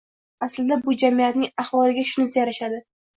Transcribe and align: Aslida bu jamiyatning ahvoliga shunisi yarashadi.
Aslida 0.45 0.77
bu 0.87 0.95
jamiyatning 1.03 1.51
ahvoliga 1.65 2.07
shunisi 2.13 2.41
yarashadi. 2.41 2.81